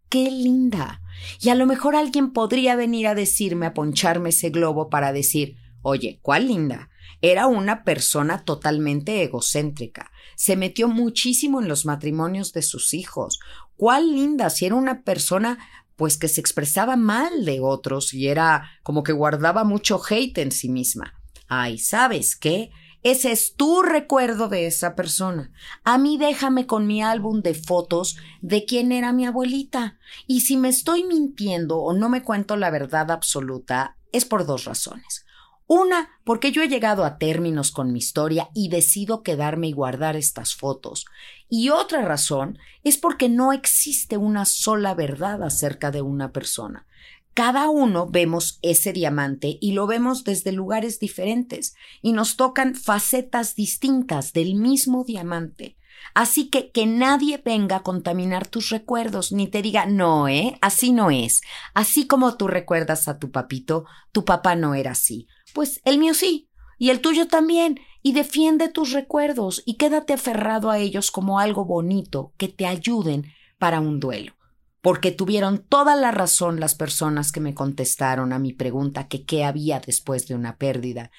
[0.09, 1.01] qué linda.
[1.41, 5.57] Y a lo mejor alguien podría venir a decirme, a poncharme ese globo para decir,
[5.81, 6.89] oye, ¿cuál linda?
[7.21, 10.11] Era una persona totalmente egocéntrica.
[10.35, 13.39] Se metió muchísimo en los matrimonios de sus hijos.
[13.77, 14.49] ¿Cuál linda?
[14.49, 15.59] Si era una persona
[15.95, 20.51] pues que se expresaba mal de otros y era como que guardaba mucho hate en
[20.51, 21.13] sí misma.
[21.47, 22.71] Ay, ¿sabes qué?
[23.03, 25.51] Ese es tu recuerdo de esa persona.
[25.83, 29.99] A mí déjame con mi álbum de fotos de quién era mi abuelita.
[30.25, 34.65] Y si me estoy mintiendo o no me cuento la verdad absoluta, es por dos
[34.65, 35.24] razones.
[35.67, 40.15] Una, porque yo he llegado a términos con mi historia y decido quedarme y guardar
[40.15, 41.05] estas fotos.
[41.49, 46.85] Y otra razón es porque no existe una sola verdad acerca de una persona.
[47.33, 53.55] Cada uno vemos ese diamante y lo vemos desde lugares diferentes y nos tocan facetas
[53.55, 55.75] distintas del mismo diamante.
[56.13, 60.57] Así que que nadie venga a contaminar tus recuerdos ni te diga, no, ¿eh?
[60.61, 61.41] Así no es.
[61.73, 65.27] Así como tú recuerdas a tu papito, tu papá no era así.
[65.53, 70.69] Pues el mío sí, y el tuyo también, y defiende tus recuerdos y quédate aferrado
[70.69, 73.25] a ellos como algo bonito que te ayuden
[73.57, 74.33] para un duelo,
[74.81, 79.43] porque tuvieron toda la razón las personas que me contestaron a mi pregunta que qué
[79.43, 81.11] había después de una pérdida.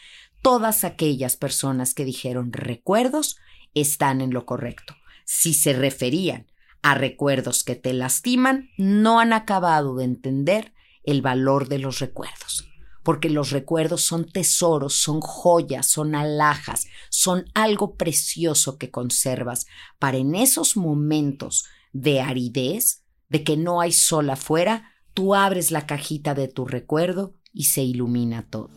[0.42, 3.36] Todas aquellas personas que dijeron recuerdos
[3.80, 4.96] están en lo correcto.
[5.24, 6.46] Si se referían
[6.82, 10.72] a recuerdos que te lastiman, no han acabado de entender
[11.04, 12.66] el valor de los recuerdos
[13.06, 19.68] porque los recuerdos son tesoros, son joyas, son alhajas, son algo precioso que conservas
[20.00, 25.86] para en esos momentos de aridez, de que no hay sol afuera, tú abres la
[25.86, 28.70] cajita de tu recuerdo y se ilumina todo.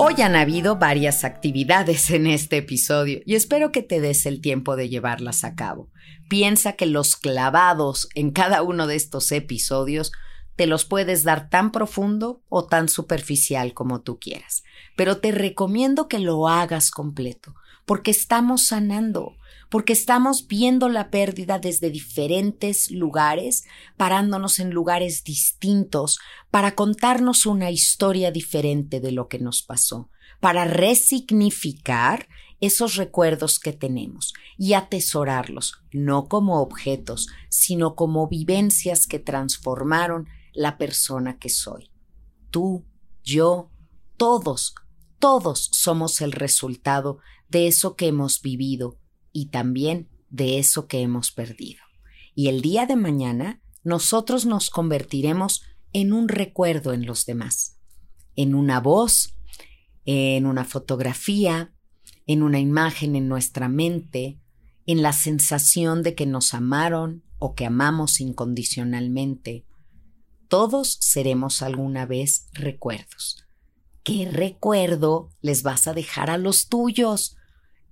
[0.00, 4.76] Hoy han habido varias actividades en este episodio y espero que te des el tiempo
[4.76, 5.90] de llevarlas a cabo.
[6.28, 10.12] Piensa que los clavados en cada uno de estos episodios
[10.54, 14.62] te los puedes dar tan profundo o tan superficial como tú quieras,
[14.96, 19.34] pero te recomiendo que lo hagas completo, porque estamos sanando,
[19.68, 23.64] porque estamos viendo la pérdida desde diferentes lugares,
[23.96, 26.18] parándonos en lugares distintos,
[26.50, 30.10] para contarnos una historia diferente de lo que nos pasó,
[30.40, 32.28] para resignificar
[32.60, 40.76] esos recuerdos que tenemos y atesorarlos, no como objetos, sino como vivencias que transformaron la
[40.76, 41.90] persona que soy.
[42.50, 42.84] Tú,
[43.22, 43.70] yo,
[44.16, 44.74] todos,
[45.18, 48.98] todos somos el resultado de eso que hemos vivido
[49.38, 51.80] y también de eso que hemos perdido.
[52.34, 55.62] Y el día de mañana nosotros nos convertiremos
[55.92, 57.78] en un recuerdo en los demás,
[58.34, 59.36] en una voz,
[60.06, 61.72] en una fotografía,
[62.26, 64.40] en una imagen en nuestra mente,
[64.86, 69.66] en la sensación de que nos amaron o que amamos incondicionalmente.
[70.48, 73.44] Todos seremos alguna vez recuerdos.
[74.02, 77.36] ¿Qué recuerdo les vas a dejar a los tuyos?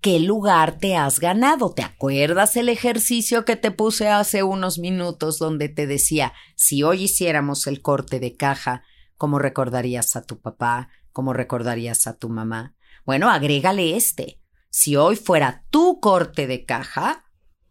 [0.01, 1.73] Qué lugar te has ganado.
[1.73, 7.05] ¿Te acuerdas el ejercicio que te puse hace unos minutos donde te decía, si hoy
[7.05, 8.83] hiciéramos el corte de caja,
[9.17, 10.89] ¿cómo recordarías a tu papá?
[11.13, 12.75] ¿Cómo recordarías a tu mamá?
[13.05, 14.41] Bueno, agrégale este.
[14.71, 17.25] Si hoy fuera tu corte de caja,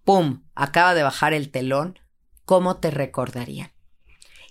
[0.03, 0.43] ¡pum!
[0.55, 1.99] Acaba de bajar el telón,
[2.45, 3.71] ¿cómo te recordarían?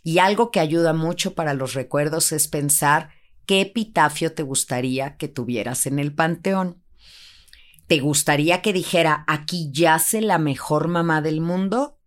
[0.05, 3.09] Y algo que ayuda mucho para los recuerdos es pensar
[3.47, 6.84] qué epitafio te gustaría que tuvieras en el panteón.
[7.87, 11.99] ¿Te gustaría que dijera aquí yace la mejor mamá del mundo?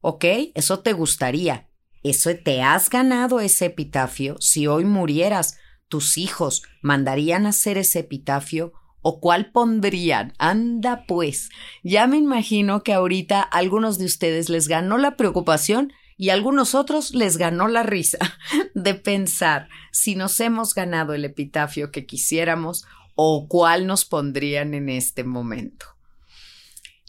[0.00, 0.24] ¿Ok?
[0.54, 1.68] Eso te gustaría.
[2.02, 4.36] Eso te has ganado ese epitafio.
[4.40, 5.58] Si hoy murieras,
[5.88, 8.72] tus hijos mandarían a hacer ese epitafio
[9.02, 10.32] o cuál pondrían.
[10.38, 11.50] Anda pues.
[11.82, 16.34] Ya me imagino que ahorita a algunos de ustedes les ganó la preocupación y a
[16.34, 18.18] algunos otros les ganó la risa
[18.74, 22.84] de pensar si nos hemos ganado el epitafio que quisiéramos
[23.22, 25.84] o cuál nos pondrían en este momento.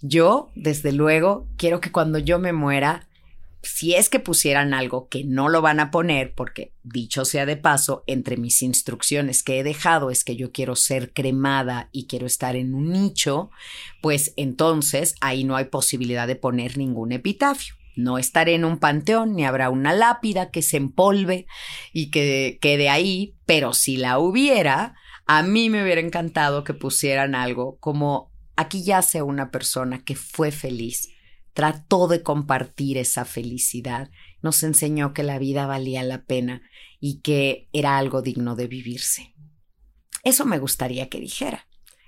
[0.01, 3.07] Yo, desde luego, quiero que cuando yo me muera,
[3.63, 7.55] si es que pusieran algo que no lo van a poner, porque dicho sea de
[7.55, 12.25] paso, entre mis instrucciones que he dejado es que yo quiero ser cremada y quiero
[12.25, 13.49] estar en un nicho,
[14.01, 17.75] pues entonces ahí no hay posibilidad de poner ningún epitafio.
[17.95, 21.47] No estaré en un panteón ni habrá una lápida que se empolve
[21.93, 24.95] y que quede ahí, pero si la hubiera,
[25.25, 30.51] a mí me hubiera encantado que pusieran algo como aquí yace una persona que fue
[30.51, 31.09] feliz,
[31.53, 34.09] trató de compartir esa felicidad,
[34.41, 36.61] nos enseñó que la vida valía la pena
[36.99, 39.33] y que era algo digno de vivirse.
[40.23, 41.67] Eso me gustaría que dijera.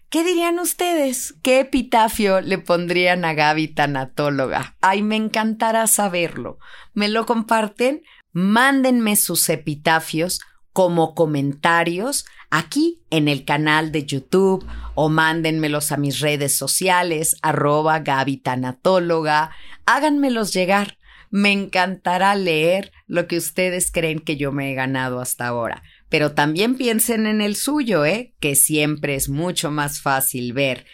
[0.10, 1.34] ¿Qué dirían ustedes?
[1.42, 4.78] ¿Qué epitafio le pondrían a Gaby tanatóloga?
[4.80, 6.60] Ay, me encantará saberlo.
[6.94, 8.04] ¿Me lo comparten?
[8.32, 10.40] Mándenme sus epitafios
[10.74, 18.00] como comentarios aquí en el canal de YouTube o mándenmelos a mis redes sociales, arroba
[18.00, 19.52] Gaby Tanatóloga,
[19.86, 20.98] háganmelos llegar.
[21.30, 25.82] Me encantará leer lo que ustedes creen que yo me he ganado hasta ahora.
[26.10, 28.36] Pero también piensen en el suyo, ¿eh?
[28.40, 30.86] Que siempre es mucho más fácil ver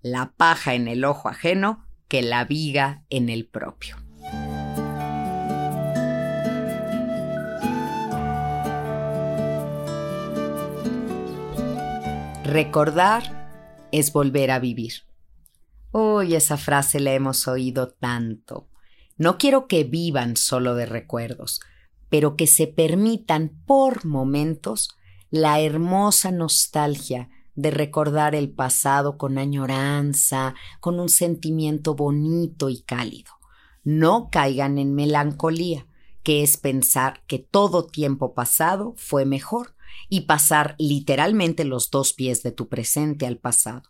[0.00, 4.01] la paja en el ojo ajeno que la viga en el propio.
[12.52, 14.92] Recordar es volver a vivir.
[15.90, 18.68] Uy, esa frase la hemos oído tanto.
[19.16, 21.62] No quiero que vivan solo de recuerdos,
[22.10, 24.90] pero que se permitan por momentos
[25.30, 33.32] la hermosa nostalgia de recordar el pasado con añoranza, con un sentimiento bonito y cálido.
[33.82, 35.86] No caigan en melancolía,
[36.22, 39.74] que es pensar que todo tiempo pasado fue mejor
[40.08, 43.82] y pasar literalmente los dos pies de tu presente al pasado.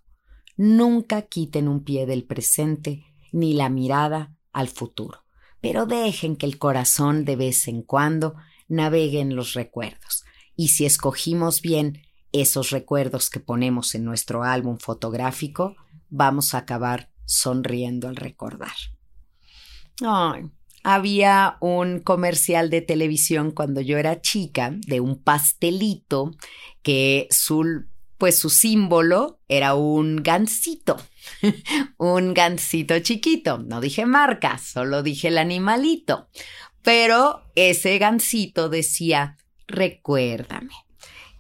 [0.57, 5.25] Nunca quiten un pie del presente ni la mirada al futuro,
[5.61, 8.35] pero dejen que el corazón de vez en cuando
[8.69, 10.25] navegue en los recuerdos.
[10.57, 15.77] Y si escogimos bien esos recuerdos que ponemos en nuestro álbum fotográfico,
[16.09, 18.73] vamos a acabar sonriendo al recordar.
[20.83, 26.33] Había un comercial de televisión cuando yo era chica de un pastelito
[26.83, 27.85] que su,
[28.19, 30.97] pues su símbolo era un gansito,
[31.99, 33.59] un gansito chiquito.
[33.59, 36.29] No dije marca, solo dije el animalito.
[36.83, 40.75] Pero ese gansito decía, recuérdame.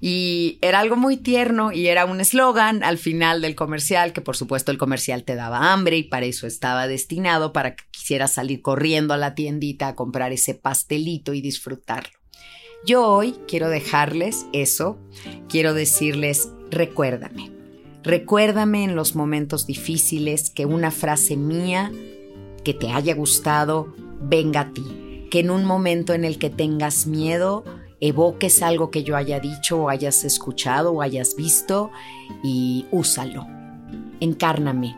[0.05, 4.37] Y era algo muy tierno y era un eslogan al final del comercial, que por
[4.37, 8.63] supuesto el comercial te daba hambre y para eso estaba destinado, para que quisieras salir
[8.63, 12.19] corriendo a la tiendita a comprar ese pastelito y disfrutarlo.
[12.85, 14.99] Yo hoy quiero dejarles eso,
[15.49, 17.53] quiero decirles, recuérdame,
[18.03, 21.93] recuérdame en los momentos difíciles que una frase mía
[22.65, 27.07] que te haya gustado venga a ti, que en un momento en el que tengas
[27.07, 27.65] miedo,
[28.03, 31.93] evoques algo que yo haya dicho o hayas escuchado o hayas visto
[32.43, 33.47] y úsalo.
[34.19, 34.97] Encárname,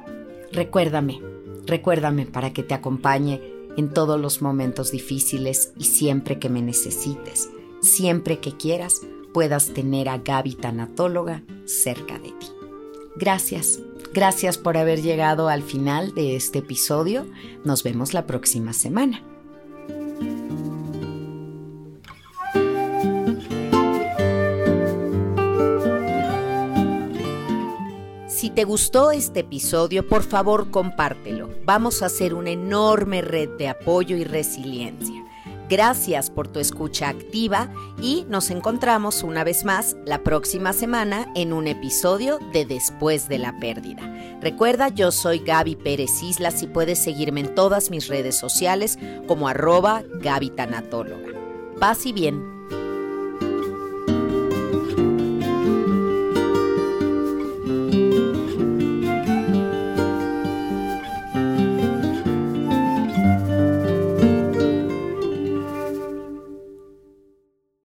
[0.51, 1.21] recuérdame,
[1.67, 3.43] recuérdame para que te acompañe
[3.77, 7.51] en todos los momentos difíciles y siempre que me necesites,
[7.83, 9.03] siempre que quieras,
[9.35, 12.47] puedas tener a Gaby Tanatóloga cerca de ti.
[13.17, 13.81] Gracias,
[14.15, 17.27] gracias por haber llegado al final de este episodio.
[17.65, 19.34] Nos vemos la próxima semana.
[28.45, 31.49] Si te gustó este episodio, por favor compártelo.
[31.65, 35.25] Vamos a hacer una enorme red de apoyo y resiliencia.
[35.71, 37.73] Gracias por tu escucha activa
[38.03, 43.39] y nos encontramos una vez más la próxima semana en un episodio de Después de
[43.39, 44.03] la Pérdida.
[44.43, 49.49] Recuerda, yo soy Gaby Pérez Islas y puedes seguirme en todas mis redes sociales como
[49.49, 50.53] arroba Gaby.
[51.81, 52.54] Paz y bien.